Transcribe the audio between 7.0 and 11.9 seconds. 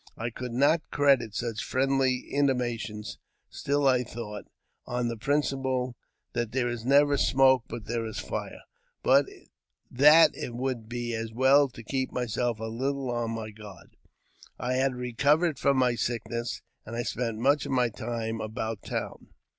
smoke but there is fire, that it would be as well to